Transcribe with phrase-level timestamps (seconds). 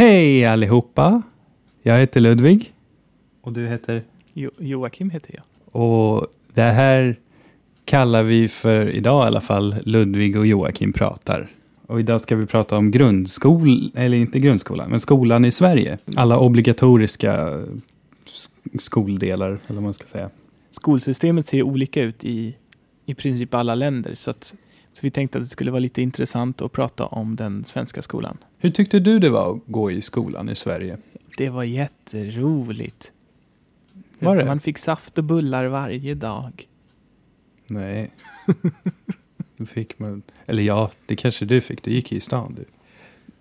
[0.00, 1.22] Hej allihopa!
[1.82, 2.72] Jag heter Ludvig.
[3.40, 4.02] Och du heter?
[4.32, 5.44] Jo, Joakim heter jag.
[5.82, 7.16] Och det här
[7.84, 11.48] kallar vi för idag i alla fall Ludvig och Joakim pratar.
[11.86, 15.98] Och idag ska vi prata om grundskolan, eller inte grundskolan, men skolan i Sverige.
[16.16, 17.48] Alla obligatoriska
[18.26, 20.30] sk- skoldelar, eller vad man ska säga.
[20.70, 22.56] Skolsystemet ser olika ut i
[23.06, 24.14] i princip alla länder.
[24.14, 24.54] Så, att,
[24.92, 28.36] så vi tänkte att det skulle vara lite intressant att prata om den svenska skolan.
[28.58, 30.98] Hur tyckte du det var att gå i skolan i Sverige?
[31.36, 33.12] Det var jätteroligt.
[34.18, 34.44] Var det?
[34.44, 36.68] Man fick saft och bullar varje dag.
[37.66, 38.10] Nej.
[39.56, 41.82] Då fick man, eller ja, det kanske du fick.
[41.84, 42.64] Du gick i stan du.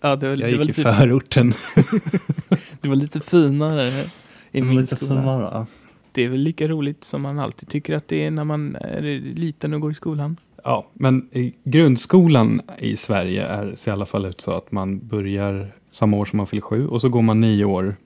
[0.00, 1.54] Ja, det var, Jag det var gick i lite, förorten.
[2.80, 4.10] det var lite finare
[4.52, 5.20] i min Lite skola.
[5.20, 5.66] finare.
[6.12, 9.02] Det är väl lika roligt som man alltid tycker att det är när man är
[9.34, 10.36] liten och går i skolan.
[10.64, 15.08] Ja, men i grundskolan i Sverige är, ser i alla fall ut så att man
[15.08, 17.96] börjar samma år som man fyller sju och så går man nio år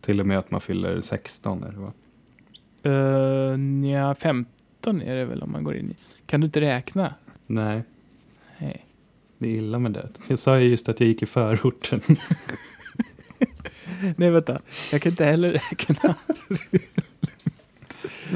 [0.00, 1.62] till och med att man fyller 16.
[1.62, 1.92] Eller vad?
[2.92, 5.94] Uh, nja, 15 är det väl om man går in i.
[6.26, 7.14] Kan du inte räkna?
[7.46, 7.82] Nej,
[8.58, 8.86] Nej.
[9.38, 10.08] det är illa med det.
[10.28, 12.00] Jag sa ju just att jag gick i förorten.
[14.16, 14.60] Nej, vänta.
[14.92, 16.14] Jag kan inte heller räkna.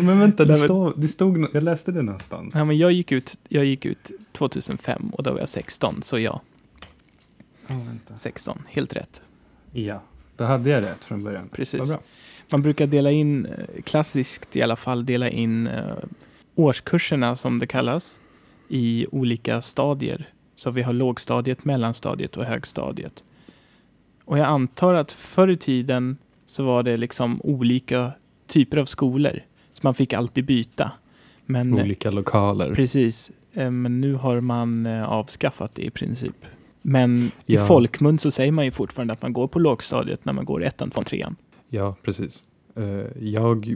[0.03, 2.55] men vänta, det, stod, det stod, jag läste det någonstans.
[2.55, 6.19] Ja, men jag, gick ut, jag gick ut 2005 och då var jag 16, så
[6.19, 6.41] ja,
[7.67, 8.17] vänta.
[8.17, 8.63] 16.
[8.69, 9.23] Helt rätt.
[9.73, 10.03] ja,
[10.37, 11.49] då hade jag rätt från början.
[11.53, 11.97] Precis.
[12.51, 15.83] Man brukar dela in, eh, klassiskt i alla fall, dela in eh,
[16.55, 18.19] årskurserna som det kallas
[18.69, 20.29] i olika stadier.
[20.55, 23.25] Så vi har lågstadiet, mellanstadiet och högstadiet.
[24.25, 28.13] Och jag antar att förr i tiden så var det liksom olika
[28.47, 29.41] typer av skolor.
[29.81, 30.93] Så man fick alltid byta.
[31.47, 32.75] Men eh, Olika lokaler.
[32.75, 36.37] Precis, Eh, men nu har man eh, avskaffat det i princip.
[36.83, 37.63] Men Ja.
[37.63, 40.65] i folkmun så säger man ju fortfarande att man går på lågstadiet när man går
[40.65, 41.37] ettan, tvåan, trean.
[41.69, 42.43] Ja, precis.
[43.21, 43.75] Jag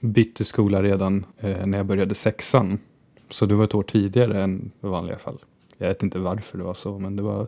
[0.00, 2.78] bytte skola redan när jag började sexan.
[3.30, 5.38] Så det var ett år tidigare än i vanliga fall.
[5.78, 7.46] Jag vet inte varför det var så, men det var,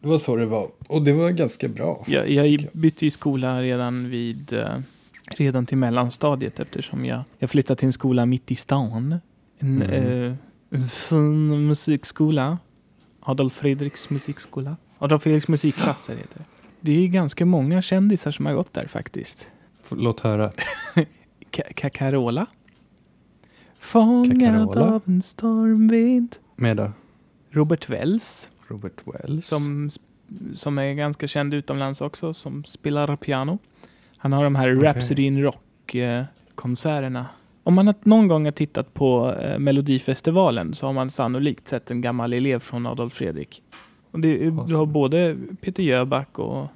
[0.00, 0.70] det var så det var.
[0.86, 2.04] Och det var ganska bra.
[2.06, 4.54] Jag, faktiskt, jag bytte ju skola redan vid
[5.34, 9.18] redan till mellanstadiet eftersom jag, jag flyttade till en skola mitt i stan.
[9.58, 10.36] En, Mm.
[10.72, 12.58] eh, fin musikskola.
[13.20, 14.76] Adolf Fredriks musikskola.
[14.98, 16.44] Adolf Fredriks musikklasser heter det.
[16.80, 19.46] Det är ganska många kändisar som har gått där faktiskt.
[19.90, 20.52] Låt höra.
[21.50, 22.46] Ka- Ka- Carola.
[23.78, 24.94] Fångad Carola.
[24.94, 26.36] av en stormvind.
[26.56, 26.92] Med då?
[27.50, 29.46] Robert Wells, Robert Wells.
[29.46, 29.90] som,
[30.54, 33.58] som är ganska känd utomlands också, som spelar piano.
[34.22, 34.84] Han har de här Okej.
[34.88, 37.26] Rhapsody in Rock-konserterna.
[37.62, 42.00] Om man någon gång har tittat på eh, Melodifestivalen så har man sannolikt sett en
[42.00, 43.62] gammal elev från Adolf Fredrik.
[44.10, 46.68] Och det, du har både Peter Jöback och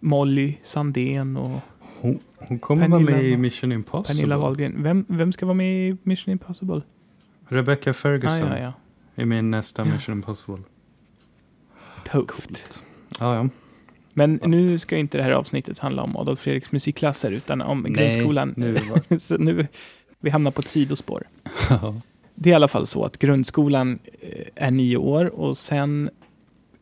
[0.00, 1.60] Molly Sandén och
[2.00, 4.14] hon, hon kommer vara med i Mission Impossible.
[4.14, 4.82] Pernilla Wahlgren.
[4.82, 6.80] Vem, vem ska vara med i Mission Impossible?
[7.48, 8.72] Rebecca Ferguson Ah, ja,
[9.14, 9.22] ja.
[9.22, 9.94] i nästa Ja.
[9.94, 10.62] Mission Impossible.
[12.12, 12.84] Tufft.
[13.20, 13.48] Ja, ja.
[14.14, 17.92] Men nu ska inte det här avsnittet handla om Adolf Fredriks musikklasser utan om Nej,
[17.92, 18.54] grundskolan.
[18.56, 18.76] nu
[19.20, 19.66] så nu,
[20.20, 21.22] vi hamnar på ett sidospår.
[22.34, 26.10] Det är i alla fall så att grundskolan eh, är nio år och sen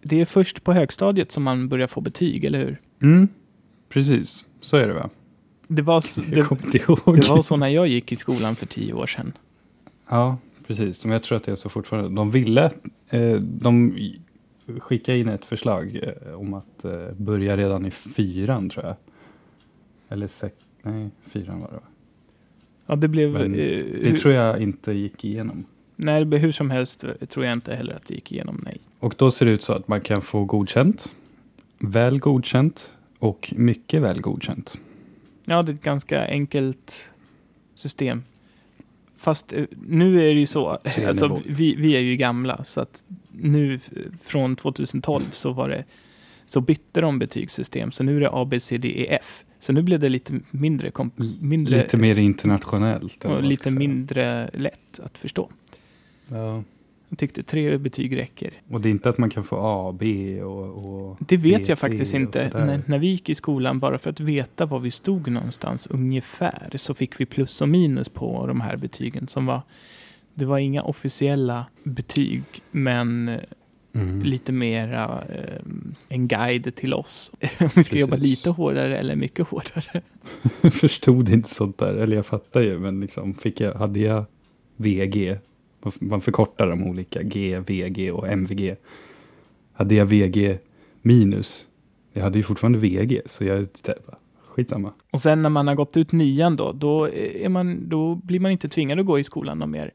[0.02, 2.80] det är först på högstadiet som man börjar få betyg, eller hur?
[3.02, 3.28] Mm,
[3.88, 4.44] precis.
[4.60, 5.10] Så är det va?
[5.68, 8.92] Det var, s- Jag det, det var så när jag gick i skolan för tio
[8.92, 9.32] år sedan.
[10.10, 11.04] Ja, precis.
[11.04, 12.10] Men jag tror att det är så fortfarande.
[12.16, 12.70] De ville,
[13.10, 13.96] eh, de
[14.80, 18.96] skickade in ett förslag eh, om att eh, börja redan i fyran tror jag.
[20.08, 21.80] Eller sex, nej, fyran var det?
[22.86, 23.32] Ja, det blev...
[23.32, 25.64] Men eh, Det tror jag inte gick igenom.
[25.96, 28.78] Nej, hur som helst tror jag inte heller att det gick igenom, nej.
[28.98, 31.14] Och då ser det ut så att man kan få godkänt,
[31.78, 34.78] väl godkänt och mycket väl godkänt.
[35.44, 37.10] Ja, det är ett ganska enkelt
[37.74, 38.22] system.
[39.22, 40.68] Fast eh, nu är det ju så,
[41.06, 43.80] alltså, vi, vi är ju gamla, så att nu
[44.22, 45.84] från 2012 så var det
[46.46, 49.44] så bytte de betygssystem, så nu är det A, B, C, D, E, F.
[49.58, 50.92] Så nu blev det lite mindre,
[51.40, 53.24] mindre Lite mer internationellt.
[53.24, 55.50] och lite mindre lätt att förstå.
[56.28, 56.62] Ja.
[57.12, 58.50] Jag tyckte tre betyg räcker.
[58.70, 60.66] Och det är inte att man kan få A, B och...
[60.84, 62.50] och Det vet B, jag faktiskt inte.
[62.54, 66.70] När, när vi gick i skolan, bara för att veta var vi stod någonstans ungefär,
[66.76, 69.60] så fick vi plus och minus på de här betygen som var
[70.34, 73.30] det var inga officiella betyg, men
[73.94, 74.22] Mm.
[74.22, 75.60] lite mera eh,
[76.08, 77.30] en guide till oss.
[77.60, 78.30] Om vi ska jobba Precis.
[78.30, 80.00] lite hårdare eller mycket hårdare.
[80.70, 84.24] Förstod inte sånt där, eller jag fattar ju, men liksom fick jag, hade jag
[84.76, 85.38] VG,
[85.98, 88.76] man förkortar de olika G, VG och MVG.
[89.72, 90.58] Hade jag VG
[91.02, 91.66] minus.
[92.12, 93.66] Jag hade ju fortfarande VG, så jag
[94.52, 94.92] skitsamma.
[95.10, 98.50] Och sen när man har gått ut nian då, då, är man, då blir man
[98.50, 99.90] inte tvingad att gå i skolan någon mer.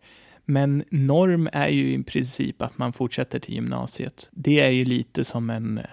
[0.45, 4.27] Men norm är ju i princip att man fortsätter till gymnasiet.
[4.31, 5.83] Det är ju lite som en eh,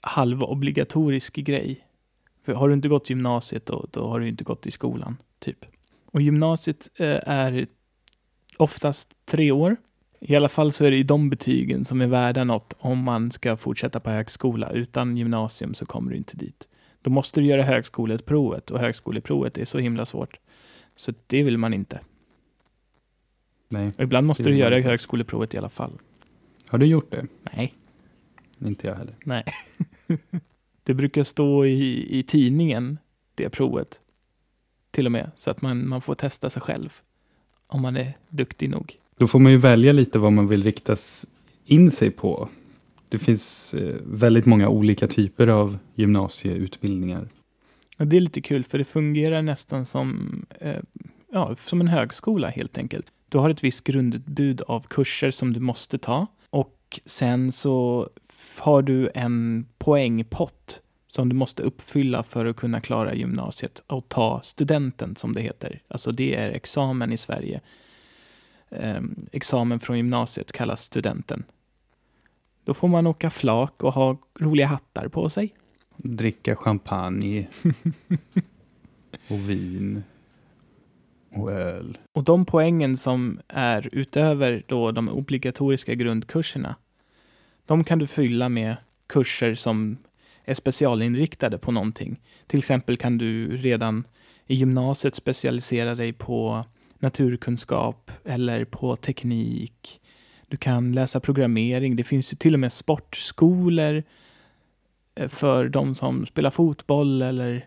[0.00, 1.80] halvobligatorisk grej.
[2.44, 5.64] För har du inte gått gymnasiet då, då har du inte gått i skolan, typ.
[6.06, 7.66] Och gymnasiet eh, är
[8.62, 9.76] oftast tre år.
[10.20, 13.56] I alla fall så är det de betygen som är värda något om man ska
[13.56, 14.70] fortsätta på högskola.
[14.70, 16.68] Utan gymnasium så kommer du inte dit.
[17.02, 20.38] Då måste du göra högskoleprovet och högskoleprovet är så himla svårt.
[20.96, 22.00] Så det vill man inte.
[23.68, 23.90] Nej.
[23.96, 25.98] Och ibland måste du göra högskoleprovet i alla fall.
[26.66, 27.26] Har du gjort det?
[27.52, 27.74] Nej.
[28.58, 29.14] Inte jag heller.
[29.24, 29.44] Nej.
[30.82, 32.98] det brukar stå i, i tidningen,
[33.34, 34.00] det provet.
[34.90, 37.00] Till och med, så att man, man får testa sig själv.
[37.72, 38.96] Om man är duktig nog.
[39.18, 40.96] Då får man ju välja lite vad man vill rikta
[41.64, 42.48] in sig på.
[43.08, 47.28] Det finns eh, väldigt många olika typer av gymnasieutbildningar.
[47.98, 50.30] Och det är lite kul, för det fungerar nästan som,
[50.60, 50.80] eh,
[51.32, 53.06] ja, som en högskola helt enkelt.
[53.28, 58.08] Du har ett visst grundutbud av kurser som du måste ta och sen så
[58.58, 64.40] har du en poängpott som du måste uppfylla för att kunna klara gymnasiet och ta
[64.42, 65.82] studenten som det heter.
[65.88, 67.60] Alltså det är examen i Sverige.
[68.70, 69.00] Eh,
[69.32, 71.44] examen från gymnasiet kallas studenten.
[72.64, 75.54] Då får man åka flak och ha roliga hattar på sig.
[75.96, 77.48] Dricka champagne
[79.28, 80.02] och vin
[81.34, 81.98] och öl.
[82.12, 86.76] Och de poängen som är utöver då de obligatoriska grundkurserna,
[87.66, 88.76] de kan du fylla med
[89.06, 89.96] kurser som
[90.44, 92.20] är specialinriktade på någonting.
[92.46, 94.04] Till exempel kan du redan
[94.46, 96.64] i gymnasiet specialisera dig på
[96.98, 100.00] naturkunskap eller på teknik.
[100.48, 101.96] Du kan läsa programmering.
[101.96, 104.02] Det finns ju till och med sportskolor
[105.14, 107.66] eh, för de som spelar fotboll eller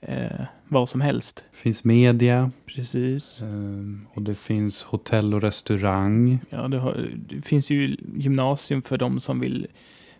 [0.00, 1.44] eh, vad som helst.
[1.50, 2.50] Det finns media.
[2.66, 3.42] Precis.
[3.42, 6.38] Um, och det finns hotell och restaurang.
[6.50, 9.66] Ja, det, har, det, finns ju gymnasium för de som vill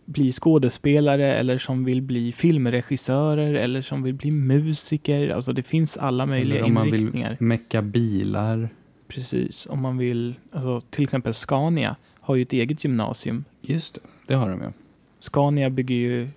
[0.05, 5.29] bli skådespelare eller som vill bli filmregissörer eller som vill bli musiker.
[5.29, 7.29] Alltså det finns alla möjliga eller om inriktningar.
[7.29, 8.69] man vill mecka bilar.
[9.09, 13.45] Precis, om man vill, alltså till exempel Scania har ju ett eget gymnasium.
[13.61, 14.73] Just det, det har de ja.
[15.19, 16.29] Scania bygger ju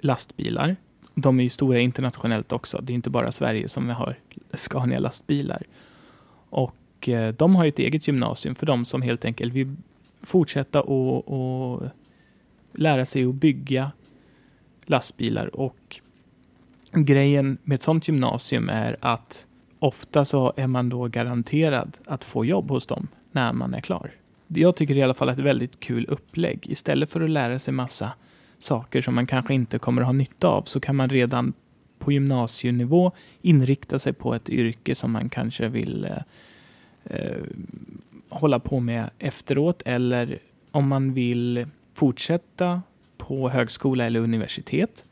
[0.00, 0.76] lastbilar
[1.14, 2.80] de är ju stora internationellt också.
[2.82, 4.16] Det är inte bara Sverige som har
[4.54, 5.62] Scania lastbilar.
[6.50, 9.76] Och eh, de har ju ett eget gymnasium för de som helt enkelt vill
[10.22, 11.82] fortsätta och, och
[12.72, 13.92] lära sig att bygga
[14.86, 15.56] lastbilar.
[15.56, 16.00] Och
[16.92, 19.46] grejen med ett sånt gymnasium är att
[19.78, 24.10] ofta så är man då garanterad att få jobb hos dem när man är klar.
[24.46, 26.66] Jag tycker i alla fall att det är ett väldigt kul upplägg.
[26.70, 28.12] Istället för att lära sig massa
[28.58, 31.52] saker som man kanske inte kommer att ha nytta av så kan man redan
[31.98, 33.12] på gymnasienivå
[33.42, 36.16] inrikta sig på ett yrke som man kanske vill eh,
[37.04, 37.42] eh
[38.28, 40.38] hålla på med efteråt eller
[40.70, 41.66] om man vill
[42.00, 42.82] fortsätta
[43.16, 45.04] på högskola eller universitet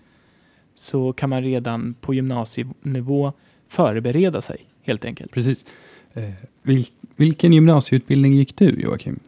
[0.75, 3.33] så kan man redan på gymnasienivå
[3.67, 5.33] förbereda sig helt enkelt.
[5.33, 5.65] Precis.
[6.13, 6.31] Eh,
[6.63, 6.87] vil,
[7.17, 9.21] vilken gymnasieutbildning gick du Joakim?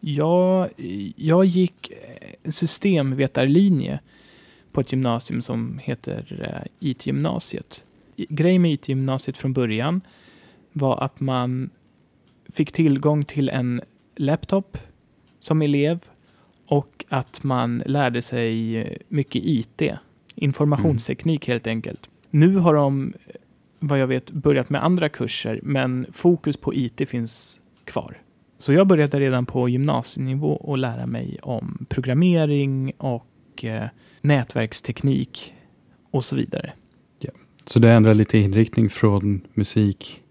[0.00, 0.70] Jag,
[1.16, 1.92] jag gick
[2.44, 4.00] systemvetarlinje
[4.72, 7.84] på ett gymnasium som heter eh, IT-gymnasiet.
[8.16, 10.00] Grejen med IT-gymnasiet från början
[10.72, 11.70] var att man
[12.52, 13.80] fick tillgång till en
[14.16, 14.78] laptop
[15.40, 15.98] som elev
[16.66, 19.82] och att man lärde sig mycket IT,
[20.34, 21.54] informationsteknik mm.
[21.54, 22.10] helt enkelt.
[22.30, 23.12] Nu har de,
[23.78, 28.16] vad jag vet, börjat med andra kurser, men fokus på IT finns kvar.
[28.58, 33.84] Så jag började redan på gymnasienivå att lära mig om programmering och eh,
[34.20, 35.54] nätverksteknik
[36.10, 36.72] och så vidare.
[37.18, 37.30] Ja.
[37.64, 40.22] Så du ändrade lite inriktning från musik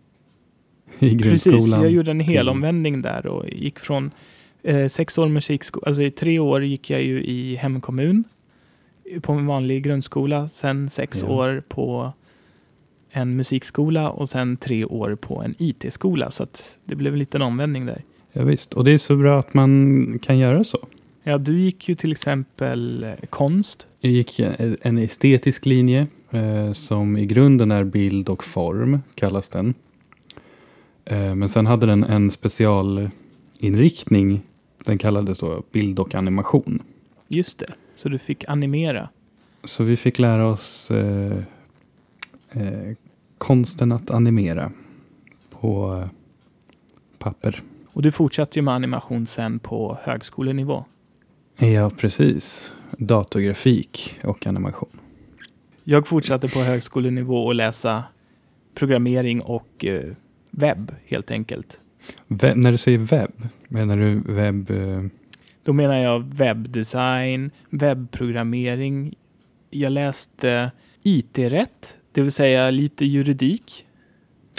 [0.99, 1.59] i grundskolan?
[1.59, 4.11] Precis, jag gjorde en helomvändning där och gick från
[4.65, 8.23] eh, sex år musikskola, alltså i tre år gick jag ju i hemkommun
[9.21, 11.29] på en vanlig grundskola, sen sex ja.
[11.29, 12.13] år på
[13.11, 16.31] en musikskola och sen tre år på en IT-skola.
[16.31, 16.47] Så
[16.85, 18.01] det blev en liten omvändning där.
[18.31, 20.87] Ja, visst, och det är så bra att man kan göra så.
[21.23, 23.87] Ja, du gick ju till exempel eh, konst.
[23.99, 24.39] Jag gick
[24.81, 29.73] en estetisk linje eh, som i grunden är bild och form, kallas den.
[31.05, 34.41] Eh, men sen hade den en specialinriktning.
[34.85, 36.83] Den kallades då bild och animation.
[37.27, 39.09] Just det, så du fick animera.
[39.63, 41.37] Så vi fick lära oss eh,
[42.51, 42.95] eh
[43.37, 44.71] konsten att animera
[45.49, 46.09] på eh,
[47.17, 47.63] papper.
[47.87, 50.85] Och du fortsatte ju med animation sen på högskolenivå.
[51.57, 52.73] Ja, precis.
[52.97, 54.99] datorgrafik och animation.
[55.83, 58.03] Jag fortsatte på högskolenivå att läsa
[58.73, 60.11] programmering och eh,
[60.51, 61.79] webb helt enkelt.
[62.27, 64.71] Webb, när du säger webb, menar du webb...
[64.71, 65.03] Eh,
[65.63, 69.13] Då menar jag webbdesign, webbprogrammering.
[69.69, 70.71] Jag läste
[71.03, 73.85] IT-rätt, det vill säga lite juridik.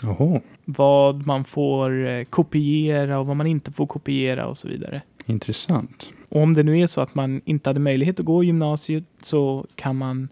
[0.03, 5.03] Jaha, Vad man får eh, kopiera och vad man inte får kopiera och så vidare.
[5.27, 6.09] intressant.
[6.29, 9.67] Och om det nu är så att man inte hade möjlighet att gå gymnasiet så
[9.75, 10.29] kan man,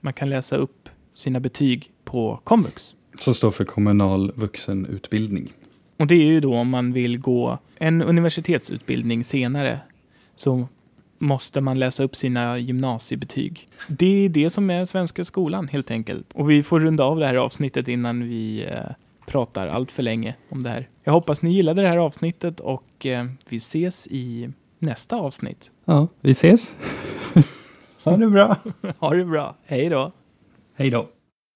[0.00, 2.94] man kan läsa upp sina betyg på komvux.
[3.18, 5.52] Som står för kommunal vuxenutbildning.
[5.98, 9.80] Och det är ju då om man vill gå en universitetsutbildning senare
[10.34, 10.66] så
[11.18, 13.68] måste man läsa upp sina gymnasiebetyg.
[13.88, 16.32] Det är det som är svenska skolan helt enkelt.
[16.34, 18.80] Och vi får runda av det här avsnittet innan vi eh,
[19.26, 20.88] pratar allt för länge om det här.
[21.04, 25.70] Jag hoppas ni gillade det här avsnittet och eh, vi ses i nästa avsnitt.
[25.84, 26.74] Ja, vi ses.
[28.04, 28.56] ha det bra.
[28.98, 29.54] Ha det bra.
[29.64, 30.12] Hej då!
[30.76, 31.08] Hej då.